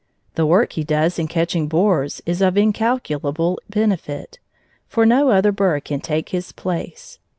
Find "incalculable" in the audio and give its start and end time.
2.57-3.59